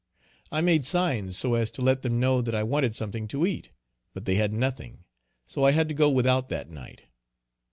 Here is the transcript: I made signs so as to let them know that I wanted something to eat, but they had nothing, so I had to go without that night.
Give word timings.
I 0.51 0.61
made 0.61 0.83
signs 0.83 1.37
so 1.37 1.53
as 1.53 1.69
to 1.69 1.83
let 1.83 2.01
them 2.01 2.19
know 2.19 2.41
that 2.41 2.55
I 2.55 2.63
wanted 2.63 2.95
something 2.95 3.27
to 3.27 3.45
eat, 3.45 3.69
but 4.15 4.25
they 4.25 4.33
had 4.33 4.51
nothing, 4.51 5.03
so 5.45 5.63
I 5.63 5.73
had 5.73 5.87
to 5.89 5.93
go 5.93 6.09
without 6.09 6.49
that 6.49 6.71
night. 6.71 7.03